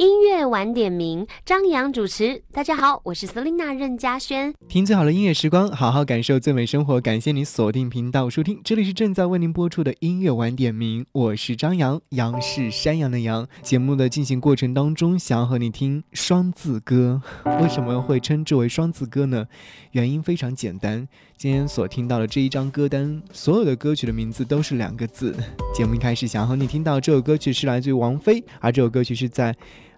[0.00, 2.42] 音乐晚点名，张扬主持。
[2.50, 4.54] 大家好，我是 Selina 任嘉轩。
[4.66, 6.98] 听最好的音乐时光，好好感受最美生活。
[6.98, 13.46] 感谢您锁定频道收听，这里是正在为您播出的音乐晚点名，我是张扬，杨是山羊的羊。
[13.60, 17.20] 节目的进行过程当中，想要和你听双字歌。
[17.60, 19.46] 为什么会称之为双字歌呢？
[19.90, 21.06] 原因非常简单，
[21.36, 25.36] 今天所听到的这一张歌单，所有的歌曲的名字都是两个字。
[25.74, 29.54] 节目一开始想要和你听到这首歌曲是来自于王菲，而这首歌曲是在。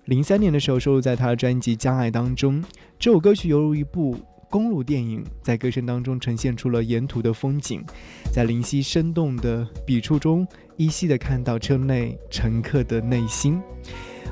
[0.07, 2.63] 零三年的时候收录在他的专辑《将爱》当中，
[2.99, 4.17] 这首歌曲犹如一部
[4.51, 7.85] 公路电影，在歌声当中呈现出了沿途的风景，
[8.33, 10.45] 在林夕生动的笔触中，
[10.77, 13.63] 依稀的看到车内乘客的内心，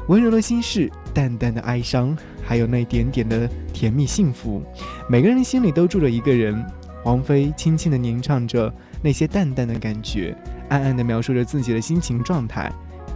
[0.09, 4.61] 温柔的心事，淡淡的哀伤，还有那点点的甜蜜幸福，
[5.09, 6.67] 每个人心里都住着一个人。
[7.05, 8.71] 王菲轻轻的吟唱着
[9.03, 10.37] 那些淡淡的感觉，
[10.69, 12.71] 暗暗的描述着自己的心情状态，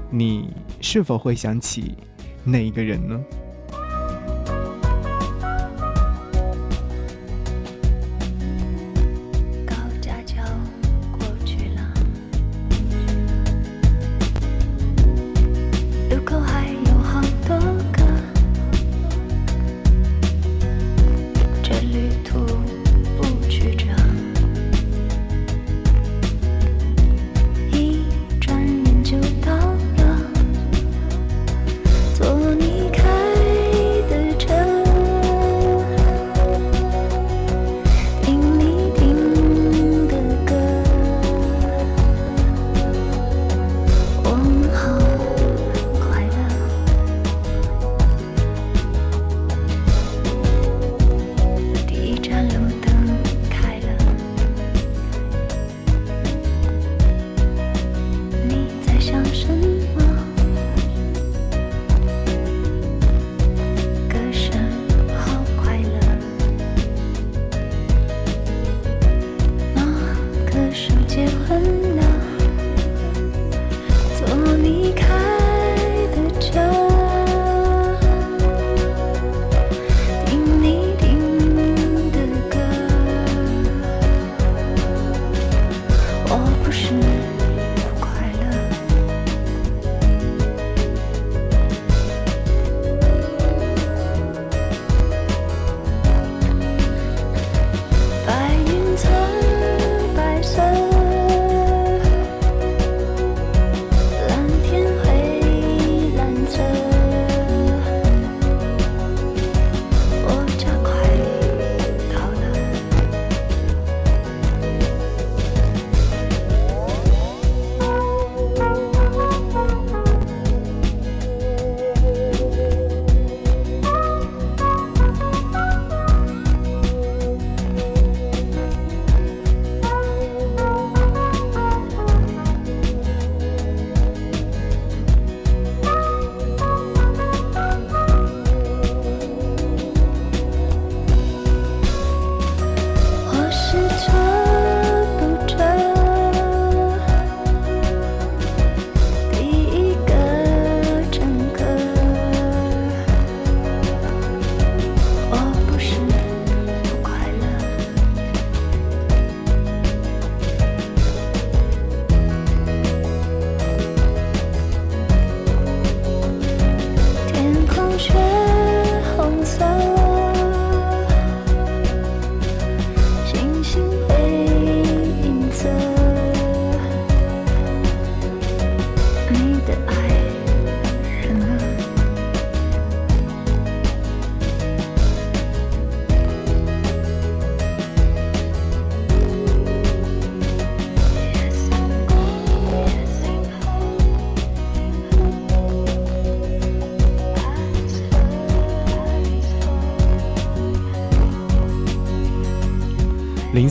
[0.09, 0.49] 你
[0.81, 1.97] 是否会想起？
[2.45, 3.25] 哪一个人呢？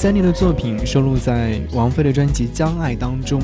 [0.04, 3.40] 三年的作品收录在王菲的专辑《将爱》当中，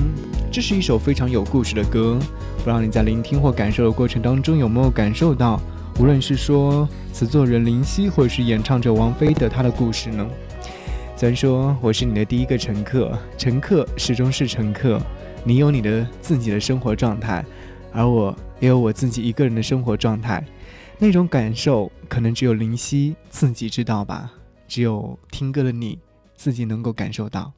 [0.51, 2.19] 这是一首非常有故事的歌。
[2.57, 5.57] 不知道你在聆听或感受的过程当中有没有感受到，
[6.01, 10.27] 无论是说词作人林夕，或者是演唱者王菲的她的故事呢？
[11.15, 15.01] 虽然说我是你的第一个乘客，乘客始终是乘客，
[15.45, 17.41] 你有你的自己的生活状态，
[17.93, 20.43] 而我也有我自己一个人的生活状态，
[20.97, 24.29] 那种感受可能只有林夕自己知道吧，
[24.67, 25.97] 只有听歌的你。
[26.39, 27.51] 自己能够感受到。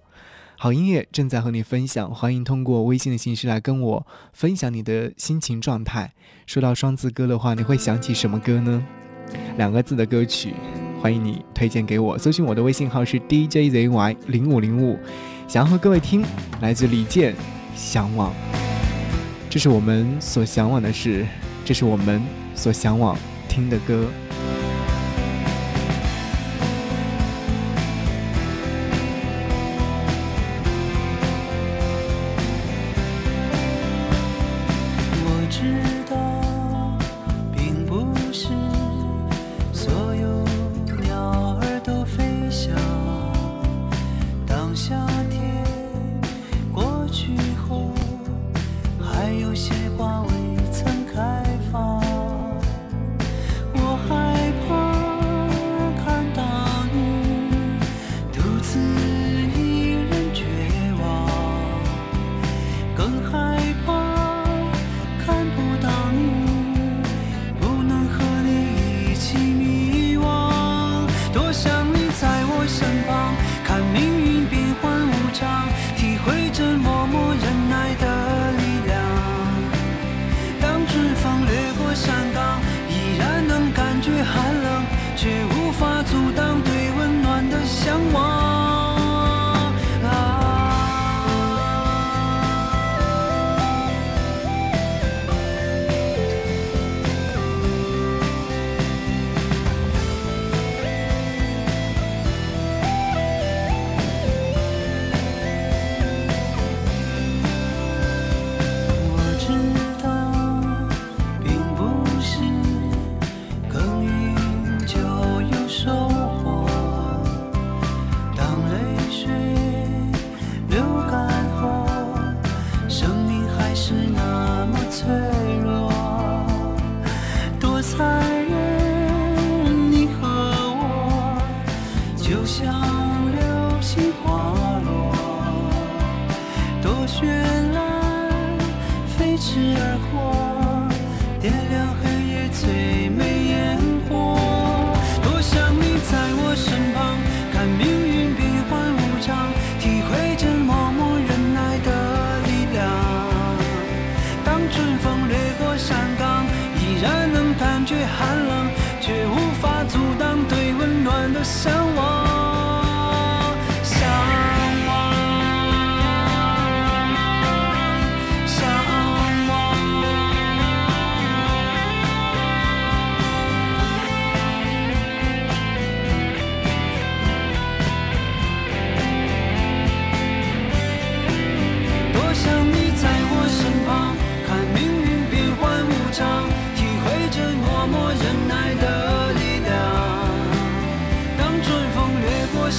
[0.58, 6.12] 好音乐正在和你分享，欢迎通过微信的形式来跟我分享你的心情状态。
[6.48, 8.84] 说到双字歌的话，你会想起什么歌呢？
[9.58, 10.56] 两个字的歌曲，
[11.00, 12.18] 欢迎你推荐给我。
[12.18, 15.00] 搜寻我的微信号是 DJZY 零五零五，
[15.48, 16.24] 想要和各位听
[16.60, 17.34] 来自李健
[17.76, 18.32] 《向往》，
[19.48, 21.26] 这是我们所向往的事，
[21.64, 22.22] 这是我们
[22.56, 23.16] 所向往
[23.48, 24.08] 听的歌。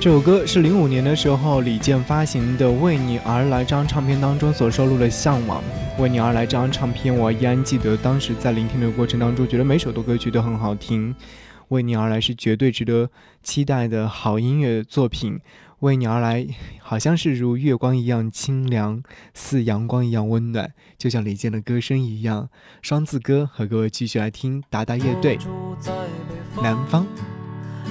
[0.00, 5.62] 这首歌是零五年的时候李健发行的《为你而来》这张唱片当中所收录的《向往》。
[6.02, 11.14] 《为你而来》这张唱片，我依然记得当时在聆听的过程当中，觉得每首的歌曲都很好听。
[11.68, 13.10] 为你而来是绝对值得
[13.42, 15.38] 期待的好音乐作品。
[15.80, 16.46] 为你而来，
[16.78, 19.02] 好像是如月光一样清凉，
[19.34, 22.48] 似阳光一样温暖，就像李健的歌声一样。
[22.80, 25.36] 双字歌和各位继续来听达达乐队
[26.62, 27.04] 《南方》。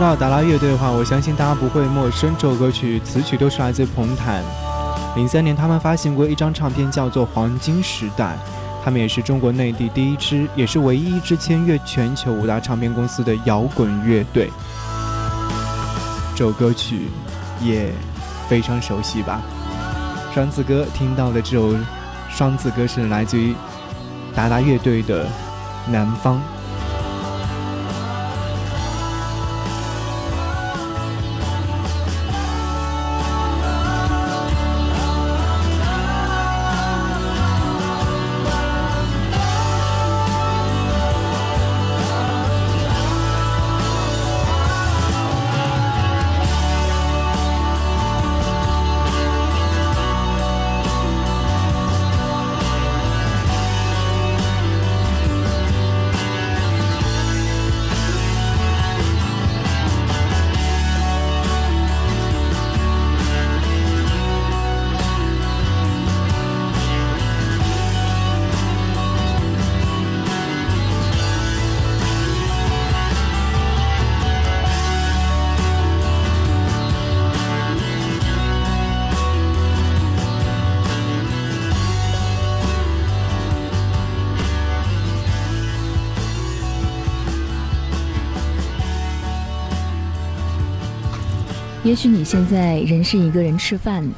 [0.00, 2.34] 说到达拉乐队的话，我相信大家不会陌生。
[2.38, 4.42] 这首歌曲词曲都是来自彭坦。
[5.14, 8.24] 零三年，他们发行过一张唱片，叫做《黄金时代》。
[8.82, 14.50] 他们也是中国内地第一支，也是唯一一支签约全球五大唱片公司的摇滚乐队。
[16.34, 17.08] 这首歌曲
[17.60, 17.92] 也
[18.48, 19.42] 非常熟悉吧？
[20.32, 21.76] 双子歌听到的这首
[22.30, 23.54] 双子歌是来自于
[24.34, 25.26] 达达乐队的
[25.90, 26.36] 《南方》。
[91.90, 94.08] 也许你现在仍是一个人吃饭，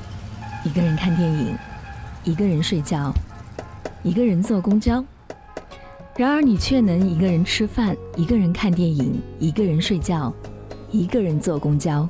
[0.62, 1.56] 一个人看电影，
[2.22, 3.10] 一个人睡觉，
[4.02, 5.02] 一个人坐公交。
[6.14, 10.30] 然而你却能一个人吃饭，一个人看电影，一个人睡觉，
[10.90, 12.06] 一个人坐公交。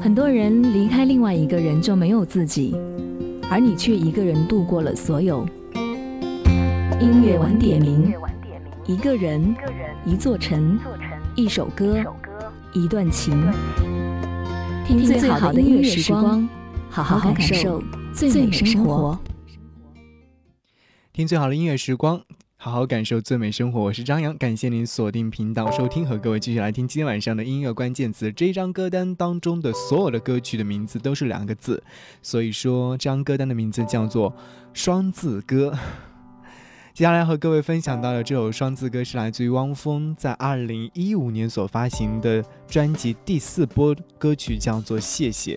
[0.00, 2.76] 很多人离开另外一个人就没有自己，
[3.50, 5.44] 而你却一个人度过了所有。
[7.00, 8.14] 音乐晚点名，
[8.86, 9.52] 一个人，
[10.06, 10.78] 一座城，
[11.34, 11.96] 一首歌，
[12.72, 13.44] 一段情。
[14.88, 16.48] 听最好的音乐时光，
[16.88, 17.82] 好好感受
[18.14, 19.18] 最美生活。
[21.12, 22.18] 听最好的音乐时光，
[22.56, 23.82] 好好感受最美生活。
[23.82, 28.32] 我是张扬，感谢您锁定频道收听，和各位继续来听今天晚上的音乐关键词。
[28.32, 31.82] 这张歌单当中的所有的歌曲的名字都是两个字，
[32.22, 34.34] 所以说这张歌单的名字叫做
[34.72, 35.78] 双字歌。
[36.98, 45.54] 接下来和各位分享到的这首双字歌是来自于汪峰在二零一五年所发行的专辑第四波歌曲，叫做《谢谢》。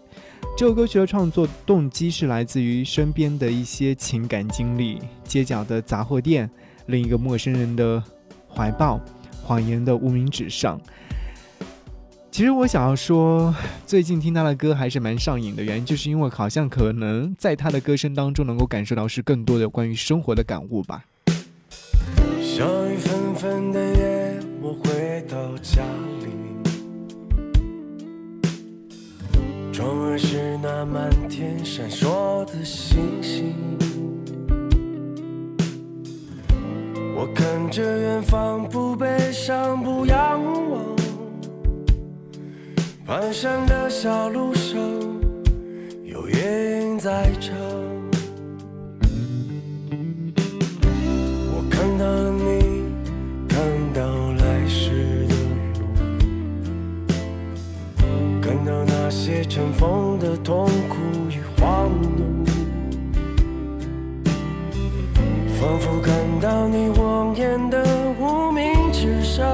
[0.55, 6.47] 这首歌曲的创作动机是来自于身边的一些情感经历：街角的杂货店，
[6.85, 8.03] 另一个陌生人的
[8.47, 9.01] 怀抱，
[9.41, 10.79] 谎言的无名指上。
[12.29, 13.51] 其实我想要说，
[13.87, 21.03] 最近听他的歌还是蛮上瘾的，原因就是因为好像可能在他的歌声当中能够感受到是更多的关于生活的感悟吧。
[23.41, 25.81] 小雨纷的夜，我回到家
[26.19, 26.27] 里，
[29.73, 33.55] 窗外是那满天闪烁的星星。
[37.15, 40.79] 我看着远方，不悲伤，不仰望，
[43.07, 44.79] 蹒跚的小路上，
[46.03, 47.90] 有夜莺在唱。
[59.61, 60.95] 尘封的痛苦
[61.29, 62.43] 与荒怒，
[65.53, 67.85] 仿佛看到你望眼的
[68.19, 69.45] 无名指上，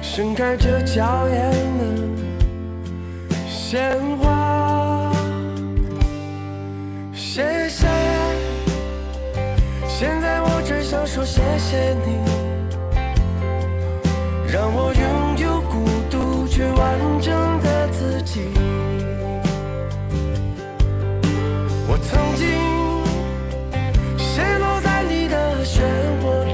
[0.00, 5.12] 盛开着娇艳的鲜花。
[7.12, 7.88] 谢谢，
[9.88, 12.18] 现在我只想说谢谢你，
[14.46, 17.49] 让我拥有孤独却完整。
[18.22, 18.40] 己
[21.88, 22.46] 我曾经
[24.16, 25.82] 陷落在你的漩
[26.22, 26.52] 涡里，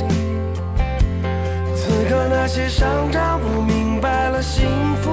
[1.74, 4.68] 此刻那些伤让我明白了幸
[5.02, 5.10] 福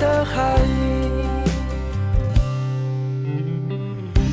[0.00, 0.74] 的含义。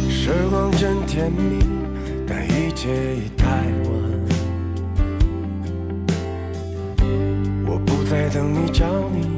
[0.09, 1.59] 时光真甜蜜，
[2.27, 3.45] 但一切已太
[3.85, 3.93] 晚。
[7.65, 9.32] 我不再等你找你，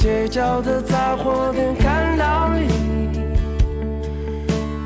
[0.00, 3.20] 街角的杂货店看到你，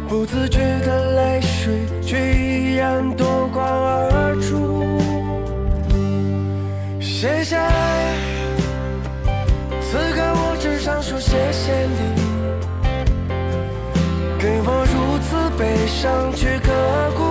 [0.08, 4.82] 不自觉的泪水却依然夺眶而出。
[7.00, 7.56] 谢谢，
[9.80, 11.96] 此刻我只想说谢谢你，
[14.36, 16.72] 给我如此悲伤却刻
[17.16, 17.22] 骨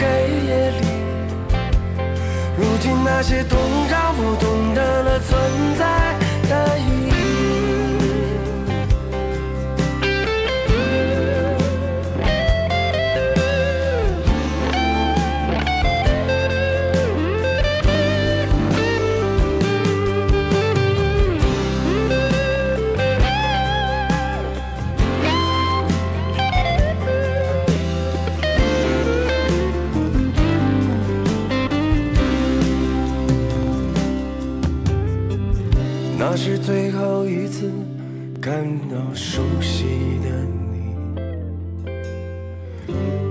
[0.00, 0.06] 黑
[0.46, 0.86] 夜里。
[2.56, 3.58] 如今那些懂
[3.90, 5.84] 让我懂得了存在
[6.48, 6.97] 的意义。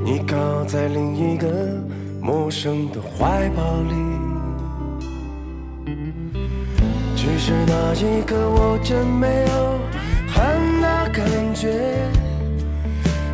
[0.08, 1.50] 你靠在另一个
[2.22, 3.94] 陌生的怀抱里。
[7.14, 9.78] 只是那一刻，我真没有
[10.34, 12.08] 恨的感觉，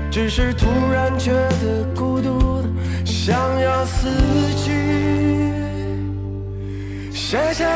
[0.09, 2.67] 只是突然觉得孤独的
[3.05, 4.09] 想要死
[4.57, 4.71] 去。
[7.11, 7.67] 谢谢。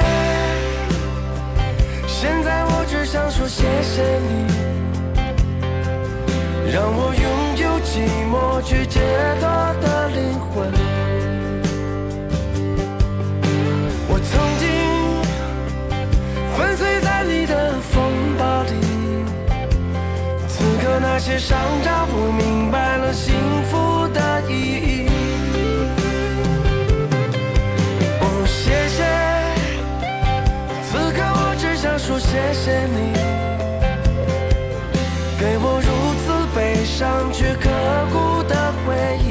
[2.08, 4.48] 现在我只想说谢谢你，
[6.72, 7.26] 让我拥
[7.58, 7.90] 有寂
[8.30, 9.00] 寞却解
[9.40, 9.48] 脱
[9.82, 10.72] 的灵魂。
[14.10, 14.66] 我曾经
[16.56, 17.94] 粉碎在你的风
[18.38, 18.72] 暴里，
[20.48, 23.34] 此刻那些伤让我明白了幸
[23.70, 25.08] 福的意义。
[28.20, 29.04] 哦，谢谢。
[30.84, 33.14] 此刻我只想说谢谢你，
[36.98, 37.70] 上去刻
[38.12, 39.27] 骨的回忆。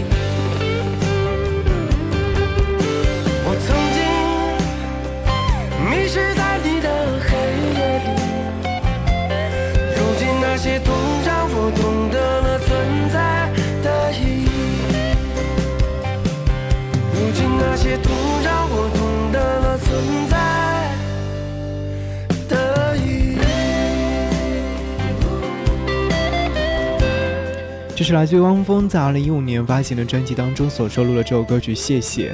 [28.06, 32.32] 是来自于汪峰在二零一五年发行的专辑当中所收录的这首歌曲《谢谢》。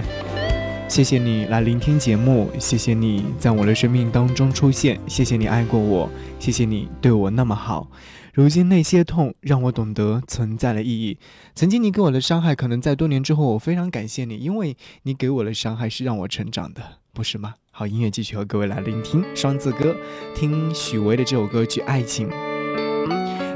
[0.87, 7.91] 谢谢你来聆听节目，谢谢你在我的生命当中出现，谢谢你爱过我，谢谢你对我那么好。
[8.35, 11.17] 如今那些痛让我懂得存在的意义。
[11.55, 16.83] 曾经你给我的伤害，可能在多年之后，我非常感谢你，因为你给我的伤害是让我成长的，
[17.15, 17.55] 不是吗？
[17.71, 19.97] 好，音乐继续和各位来聆听双子歌，
[20.35, 22.29] 听许巍的这首歌曲《爱情》。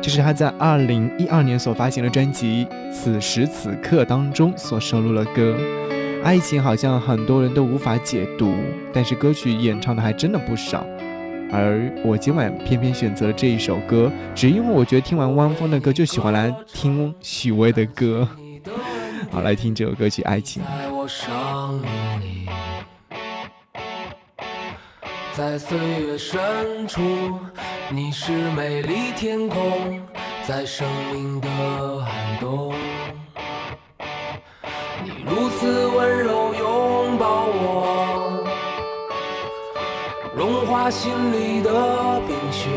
[0.06, 5.56] 这是他在二零一二年所发行的专辑《此时此刻》当中所收录的歌。
[6.22, 8.54] 爱情好像很多人都无法解读，
[8.92, 10.86] 但是歌曲演唱的还真的不少。
[11.50, 18.28] 而我今晚偏偏选择了这一首歌，只因为我觉得听完汪峰的歌就喜欢来听许巍的歌。
[19.32, 20.62] 好，来听这首歌曲《爱情》。
[20.66, 22.48] 在我生命里，
[25.32, 27.00] 在岁月深处，
[27.88, 30.00] 你是美丽天空，
[30.44, 31.48] 在生命的
[32.04, 32.74] 寒冬，
[35.04, 38.44] 你如此温柔拥抱我，
[40.34, 42.70] 融化心里的冰雪。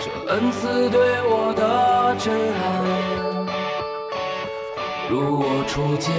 [0.00, 2.60] 这恩赐对我的震撼。
[5.08, 6.12] 如我初见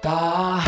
[0.00, 0.58] 大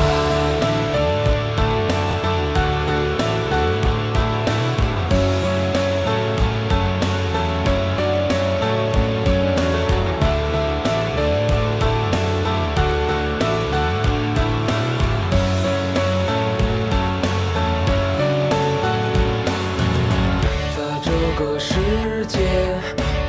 [21.37, 22.39] 个世界，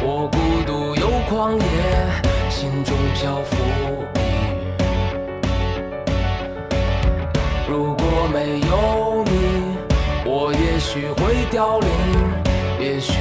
[0.03, 1.65] 我孤独又狂野，
[2.51, 3.55] 心中漂浮
[4.13, 4.19] 一。
[7.67, 9.77] 如果没有你，
[10.23, 11.89] 我也许会凋零，
[12.79, 13.13] 也许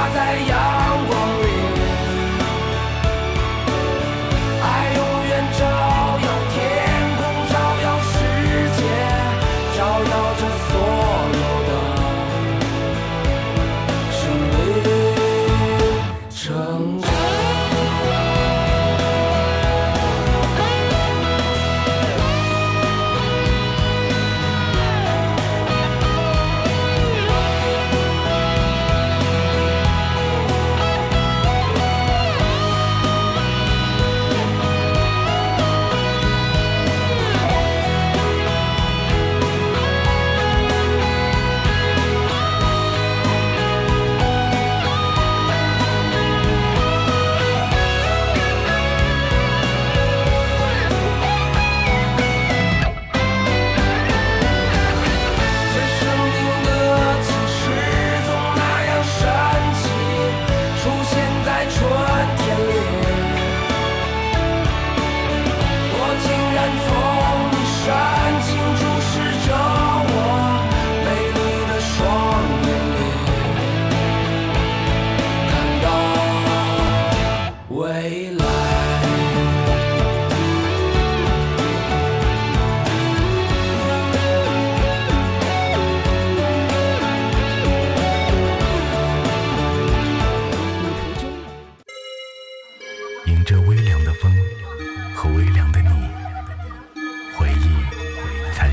[0.00, 0.69] 挂，在阳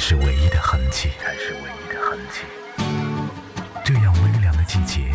[0.09, 1.09] 是唯一的痕迹。
[1.21, 2.45] 才是唯一的痕迹。
[3.83, 5.11] 这样微凉的季节，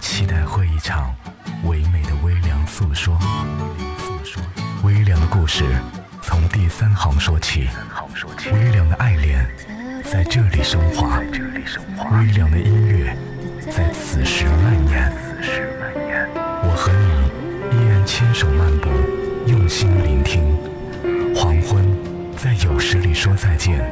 [0.00, 1.14] 期待会一场
[1.62, 3.16] 唯美的微凉诉说。
[3.96, 4.42] 诉说
[4.82, 5.64] 微凉的故事
[6.20, 7.68] 从第三行说起，
[8.52, 9.46] 微凉的爱恋
[10.02, 11.20] 在这里升华，
[12.18, 13.16] 微凉的音乐
[13.70, 15.12] 在此时蔓延。
[15.14, 16.28] 此时蔓延。
[16.64, 18.90] 我和你依然牵手漫步，
[19.46, 20.42] 用心聆听。
[21.32, 21.86] 黄昏
[22.36, 23.88] 在有时里说再见，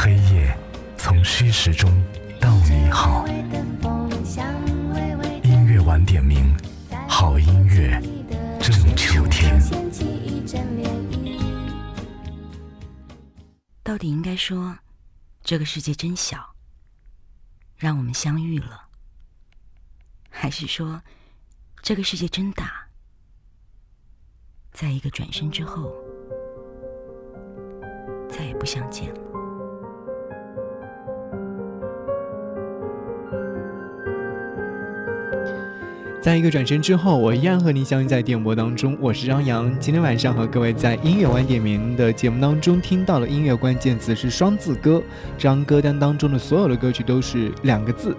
[0.00, 0.56] 黑夜
[0.96, 1.90] 从虚实中
[2.40, 3.26] 道你好。
[5.42, 6.56] 音乐晚点名，
[7.08, 8.00] 好音乐
[8.60, 9.60] 正秋天。
[13.82, 14.78] 到底应该说，
[15.42, 16.54] 这个世界真小，
[17.76, 18.82] 让我们相遇了，
[20.30, 21.02] 还是说，
[21.82, 22.86] 这个世界真大，
[24.70, 25.92] 在一个转身之后，
[28.30, 29.27] 再也不相见了？
[36.20, 38.98] 在一个转身之后，我依然和你相遇在电波当中。
[39.00, 45.00] 我是张扬，今天晚上和各位在音乐晚点名的节目当中听到了音乐关键词是双字歌，
[45.36, 48.16] 这张歌单当中的所有的歌曲都是两个字。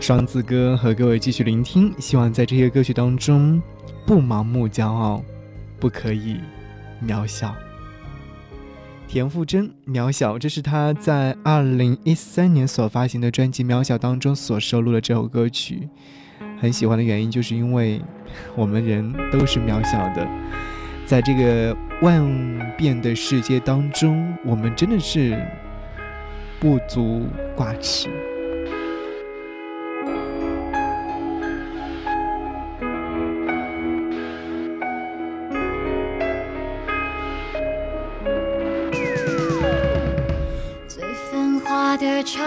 [0.00, 3.62] 双字歌和各位继续聆听，希望在这些歌曲当中
[4.04, 5.22] 不盲目骄傲，
[5.78, 6.40] 不可以
[7.06, 7.54] 渺小。
[9.06, 15.88] 田馥甄《渺小》，这是他在二零一三年所发行的专辑《渺小》当中所收录的这首歌曲。
[16.60, 18.00] 很喜欢的原因，就是因为
[18.54, 20.26] 我们人都是渺小的，
[21.04, 22.24] 在这个万
[22.76, 25.38] 变的世界当中，我们真的是
[26.58, 28.08] 不足挂齿。
[40.88, 42.42] 最繁华的城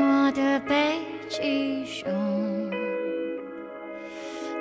[0.00, 2.10] 我的北极熊？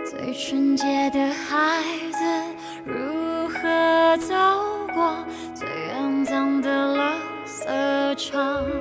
[0.06, 2.17] 最纯洁的孩子，
[2.86, 4.34] 如何走
[4.94, 7.15] 过最肮脏的垃
[7.46, 8.81] 圾场？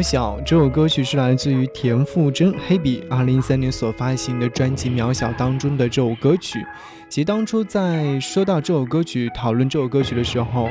[0.00, 6.58] 渺小这首歌曲是来自于田馥甄黑笔二零一三年所发行的专辑《渺小》当中的这首歌曲。
[7.10, 10.70] 其实当初在说到这首歌曲、讨论这首歌曲的时候，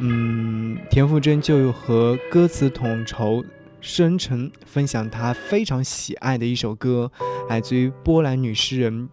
[0.00, 3.42] 嗯，田馥甄就和歌词统筹
[3.80, 7.10] 施恩成分享他非常喜爱的一首歌，
[7.48, 9.08] 来自于波兰女诗人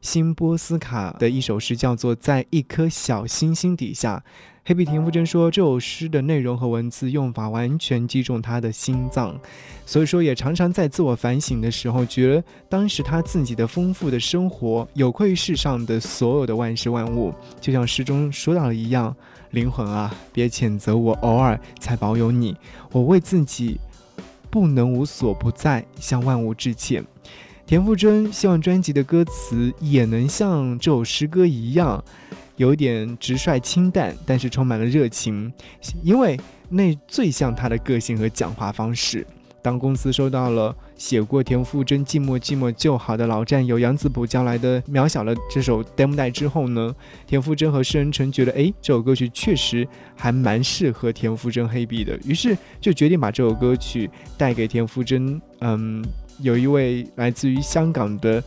[0.00, 4.24] 辛波斯卡的一首诗，叫做《在一颗小星星底下》。
[4.62, 9.34] 黑笔田馥甄说，这首诗的内容和文字用法完全击中他的心脏，
[9.86, 19.16] 所以说也常常在自我反省的时候，觉得当时他自己的丰富的生活有愧于世上的所有的万事万物，就像诗中说到的一样，
[19.52, 22.54] 灵魂啊，别谴责我偶尔才保有你，
[22.92, 23.80] 我为自己
[24.50, 27.02] 不能无所不在向万物致歉。
[27.66, 32.04] 田馥甄希望专辑的歌词也能像这首诗歌一样。
[32.60, 35.50] 有点直率清淡，但是充满了热情，
[36.02, 39.26] 因为那最像他的个性和讲话方式。
[39.62, 46.94] 当公司收到了写过田馥甄《寂寞寂寞就好》的老战友杨子卜交来的渺小的这首 demo 带之后呢，
[47.26, 55.40] 田馥甄和施恩成觉得，哎，这首歌曲确实还蛮适合田馥甄黑笔的，于是就决定把这首歌曲带给田馥甄。
[55.60, 56.04] 嗯，
[56.40, 58.44] 有一位来自于香港的。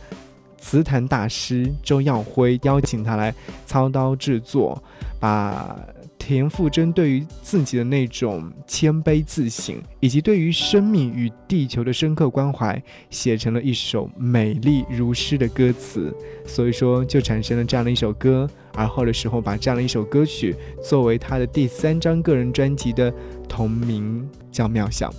[0.64, 3.32] 词坛大师周耀辉邀请他来
[3.66, 4.82] 操刀制作，
[5.20, 5.78] 把
[6.18, 16.10] 田馥甄对于自己的那种谦卑自省，以及对于生命与地球的深刻关怀，写成了一首美丽如诗的歌词。
[16.46, 18.48] 所以说，就产生了这样的一首歌。
[18.72, 23.12] 而后的时候，把这样的一首歌曲作为他的第三张个人专辑的
[23.46, 25.10] 同名，叫《妙想》。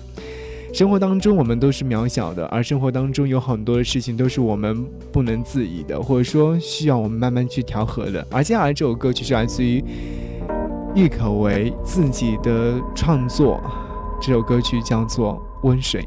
[0.75, 8.27] 生活当中，我们都是渺小的，而生活当中有很多的事情都是我们不能自已的，或者说需要我们慢慢去调和的。
[8.29, 9.81] 而接下来这首歌曲是来自于
[10.93, 13.63] 郁可唯自己的创作，
[14.21, 16.01] 这首歌曲叫做《温水》。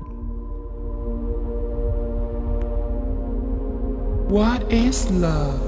[4.31, 5.68] What is love?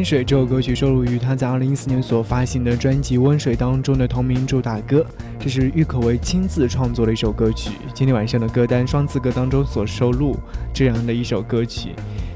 [0.00, 5.04] 温水》这首歌曲收录于他在2014年所发行的专辑《温水》当中的同名主打歌，
[5.38, 7.72] 这是郁可唯亲自创作的一首歌曲。
[7.92, 10.38] 今天晚上的歌单双字歌当中所收录
[10.72, 11.90] 这样的一首歌曲。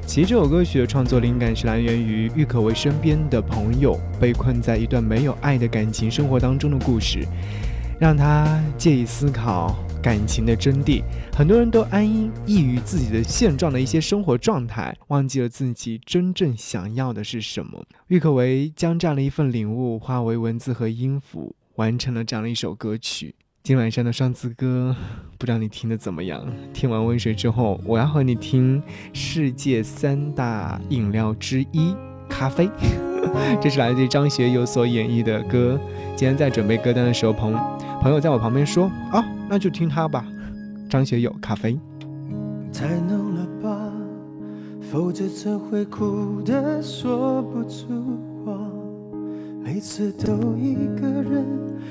[0.06, 7.26] 其实这首歌曲的创作灵感是来源于郁可唯身边的朋友被困在一段没有爱的感情生活当中的故事，
[8.05, 11.02] 让他借以思考感情的真谛。
[11.34, 12.07] 很多人都安
[12.44, 17.82] 逸于自己的现状的一些生活状态，忘记了自己真正想要的是什么。
[18.09, 23.34] 郁可唯将这样的一份领悟化为文字和音符，完成了这样的一首歌曲。
[23.62, 24.94] 今晚上的双字歌，
[25.38, 26.46] 不知道你听的怎么样？
[26.74, 28.82] 听完温水之后，我要和你听
[29.14, 31.96] 世界三大饮料之一——
[32.28, 32.68] 咖啡。
[33.62, 35.80] 这是来自于张学友所演绎的歌。
[36.14, 37.55] 今天在准备歌单的时候，朋
[38.05, 40.26] 朋友在我旁边说：“啊，那就听他吧。”
[40.90, 41.80] 张学友，咖啡。
[42.70, 43.90] 太浓了吧，
[44.92, 47.86] 否则怎会哭得说不出
[48.44, 48.52] 话？
[49.64, 51.46] 每次都一个人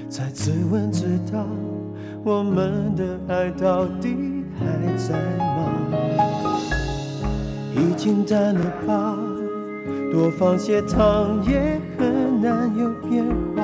[0.08, 1.44] 在自问自答，
[2.24, 4.16] 我们的爱到底
[4.60, 5.74] 还在吗？
[7.76, 9.18] 已经淡了吧，
[10.12, 13.64] 多放些糖也很难有变化，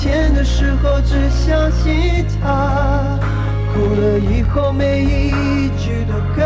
[0.00, 3.18] 甜的时候只相信他，
[3.70, 6.40] 哭了以后每一句都可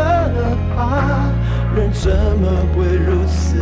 [0.75, 1.31] 怕，
[1.73, 3.55] 人怎么会如此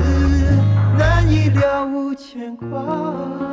[0.98, 3.53] 难以了无牵挂？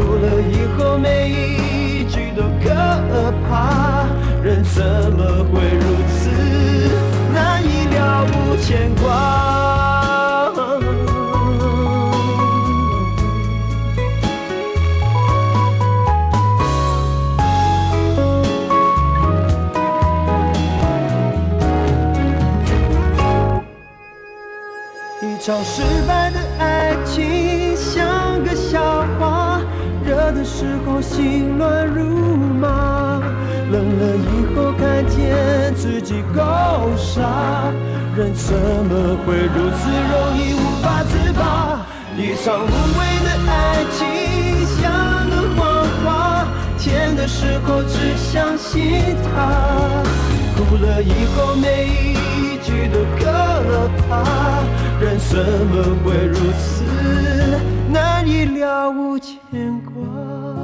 [0.00, 2.72] 哭了以后每一句都可
[3.46, 4.06] 怕，
[4.42, 4.82] 人怎
[5.12, 6.30] 么会如此
[7.34, 9.04] 难以了无牵挂？
[25.22, 29.39] 一场失败的爱情像个笑话，
[30.32, 32.04] 的时候心乱如
[32.36, 33.20] 麻，
[33.70, 36.40] 冷了以后看见自己够
[36.96, 37.72] 傻，
[38.16, 41.84] 人怎么会如此容易无法自拔？
[42.16, 43.98] 一场无谓的爱情
[44.76, 44.80] 像
[45.30, 45.60] 个谎
[46.04, 46.46] 话，
[46.78, 50.02] 甜的时候只相信它，
[50.56, 53.20] 哭了以后每一句都可
[54.08, 54.62] 怕，
[55.00, 55.74] 人怎么
[56.04, 56.84] 会如此
[57.92, 59.38] 难以了无牵
[59.84, 60.59] 挂？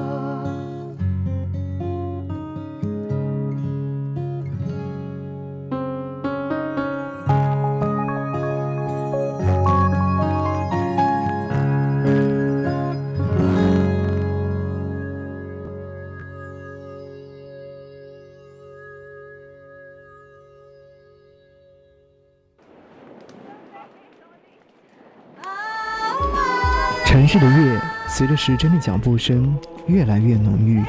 [27.38, 29.54] 城市的夜随着时针的脚步声
[29.86, 30.82] 越来越浓郁，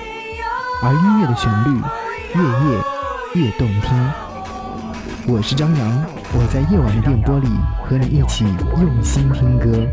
[0.81, 1.77] 而音乐的旋律
[2.35, 4.11] 越夜越动听。
[5.27, 7.49] 我是张扬，我在夜晚的电波里
[7.83, 8.45] 和你一起
[8.79, 9.85] 用心听歌。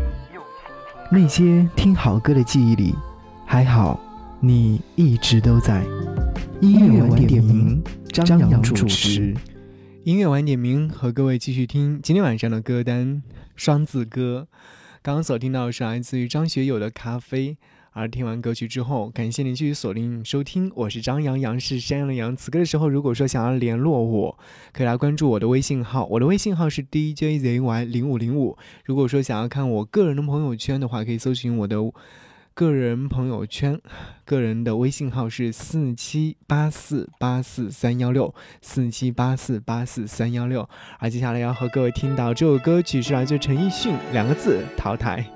[1.11, 2.95] 那些听好歌的记忆里，
[3.45, 3.99] 还好
[4.39, 5.83] 你一直都在。
[6.61, 9.35] 音乐晚点名，张扬主持。
[10.05, 13.21] 音乐晚点名，和各位继续听今天晚上的歌单
[13.57, 14.47] 双字歌。
[15.05, 17.49] 刚刚所听到的是来自于张学友的《咖啡》，
[17.91, 22.35] 而听完歌曲之后，感谢您继续锁定收听，我是张阳，阳是山羊的羊。
[22.35, 24.39] 此刻的时候，如果说想要联络我，
[24.73, 28.57] 可以来关注我的微信号，我的微信号是 DJZY 零五零五。
[28.83, 31.77] 如果说想要看我个人的朋友圈的话，可以搜寻我的
[32.55, 33.77] 个人朋友圈，
[34.23, 40.69] 个人的微信号是四七八四八四三幺六四七八四八四三幺六。
[40.97, 45.29] 而接下来要和各位听到这首歌曲是来自陈奕迅，两个字淘汰。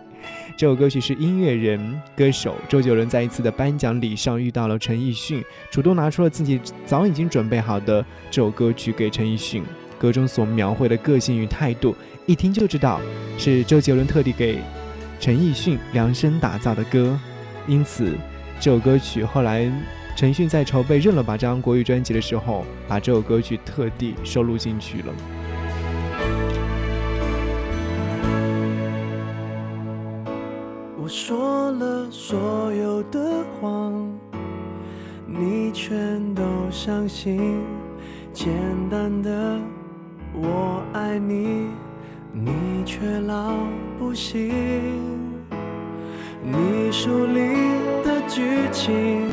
[0.56, 8.02] 这首歌曲是音乐人、歌手周杰伦在一次的颁奖礼上遇到了陈奕迅，主动拿出了自己早已经准备好的
[8.32, 9.62] 这首歌曲给陈奕迅。
[9.98, 11.94] 歌中所描绘的个性与态度，
[12.26, 13.02] 一听就知道
[13.38, 14.60] 是周杰伦特地给
[15.20, 17.20] 陈奕迅量身打造的歌。
[17.68, 18.16] 因此，
[18.60, 19.70] 这首歌曲后来
[20.16, 25.14] 陈奕迅在筹备《认了吧》这张国语专辑的时候，把这首歌曲特地收录进去了。
[31.02, 34.12] 我说了所有的谎，
[35.26, 37.62] 你全都相信。
[38.32, 38.54] 简
[38.90, 39.60] 单的
[40.34, 41.68] 我爱你，
[42.42, 43.54] 你却老
[43.98, 44.50] 不信。
[46.42, 47.56] 你书里
[48.04, 49.28] 的剧情，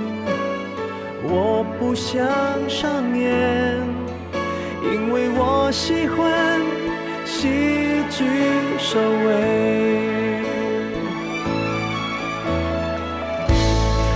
[1.23, 2.27] 我不想
[2.69, 3.79] 上演，
[4.83, 6.61] 因为我喜欢
[7.25, 7.49] 喜
[8.11, 8.25] 剧
[8.79, 9.27] 收尾。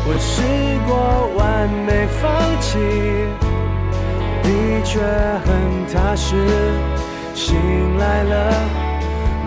[0.07, 0.43] 我试
[0.88, 0.91] 过
[1.38, 1.88] 完美
[2.20, 2.20] 放
[2.61, 2.68] 弃，
[4.43, 4.49] 的
[4.84, 5.01] 确
[5.47, 5.49] 很
[5.86, 6.34] 踏实。
[7.32, 7.57] 醒
[7.97, 8.53] 来了，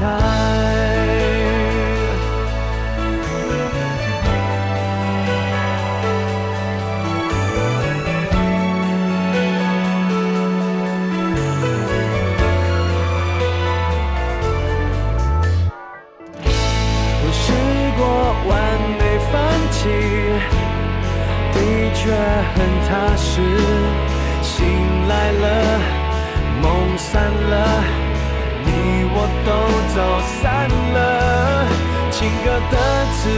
[0.00, 0.39] 的
[29.94, 30.00] 走
[30.40, 31.66] 散了。
[32.10, 32.76] 情歌的
[33.14, 33.30] 词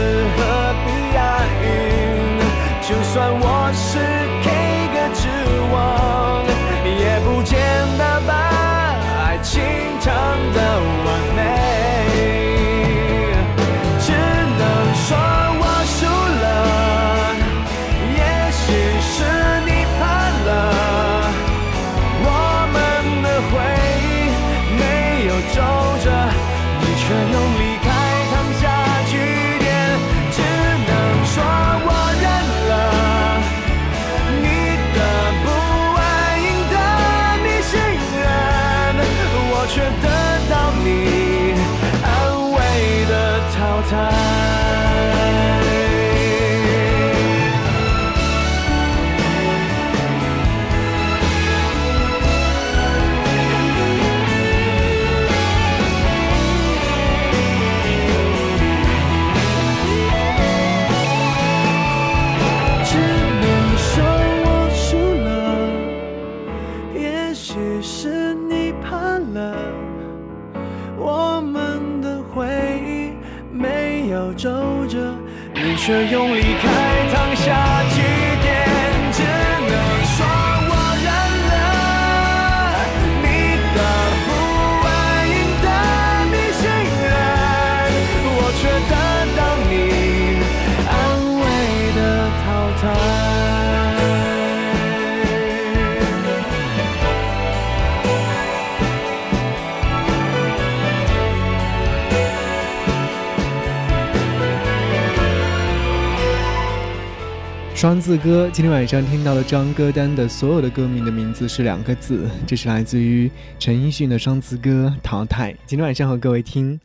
[108.03, 115.53] 字歌，今天晚上听到了这张歌单的所有的歌名的名字是两个字，这是来自于陈奕迅的双字歌《淘汰》。
[115.65, 116.77] 今天晚上和各位听，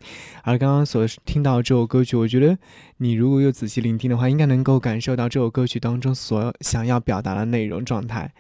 [0.45, 2.57] 而刚刚所听到这首歌曲，我觉得
[2.99, 8.31] 你如果有仔细聆听的话，应该能够感受到这首歌曲当中所想要表达的内容状态。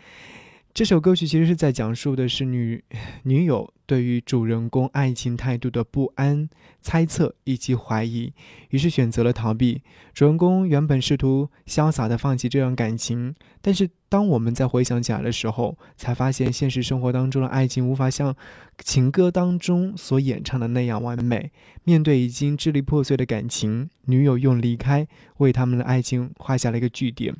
[0.78, 2.80] 这首歌曲其实是在讲述的是女
[3.24, 6.48] 女友对于主人公爱情态度的不安、
[6.80, 8.32] 猜测以及怀疑，
[8.70, 9.82] 于是选择了逃避。
[10.14, 18.36] 主人公原本试图潇洒地放弃这段感情，但是当我们再回想起来的时候，才发现现实生活当中的爱情无法像
[18.78, 21.50] 情歌当中所演唱的那样完美。
[21.82, 25.08] 面对已经支离破碎的感情，女友用离开
[25.38, 27.34] 为他们的爱情画下了一个句点，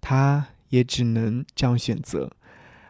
[0.00, 2.32] 他也只能这样选择。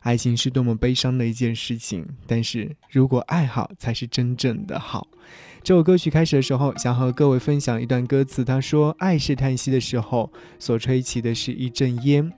[0.01, 5.07] 爱情是多么悲伤的一件事情，但是如果爱好才是真正的好。
[5.63, 8.43] 这首歌曲开始的时候，想和各位分享一段歌词。
[8.43, 12.33] 他说：“爱是叹息的时候，所吹起的是一阵烟，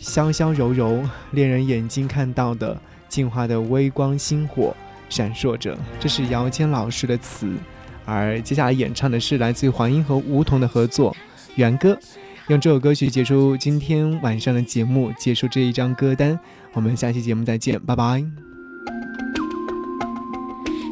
[0.00, 4.74] 香香柔柔，恋人眼睛看到的净化的微光星火
[5.10, 7.52] 闪烁着。”这是姚谦老师的词，
[8.06, 11.12] 而接下来演唱的是来自于黄英和吴彤的合作
[11.56, 11.92] 《原歌》。
[12.48, 16.38] 用这首歌曲结束今天晚上的节目，结束这一张歌单。
[16.72, 18.24] 我们下期节目再见，拜拜。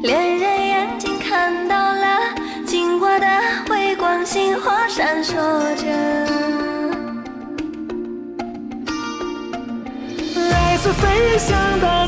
[0.01, 2.33] 恋人眼睛看到了
[2.65, 3.27] 金华的
[3.69, 5.35] 微光，星火闪烁
[5.75, 5.85] 着。
[10.53, 12.07] 爱是飞翔的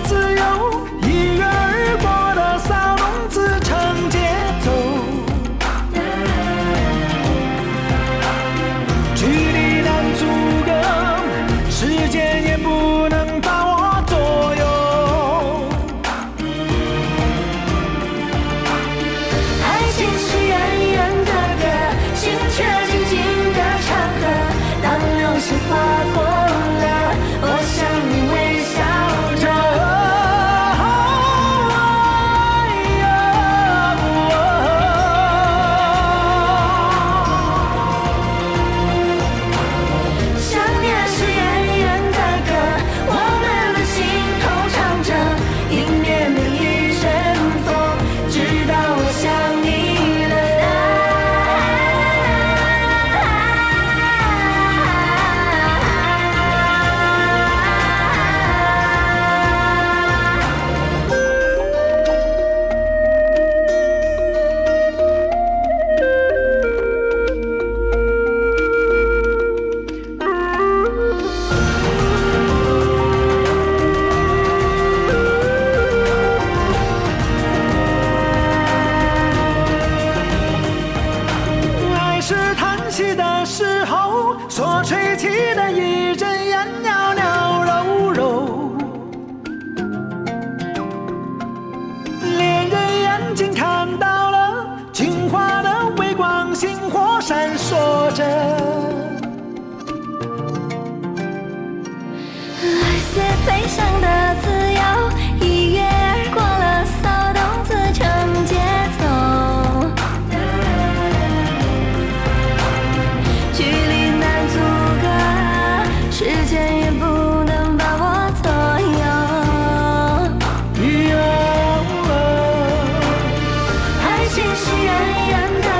[124.33, 124.91] 心是远
[125.29, 125.72] 远的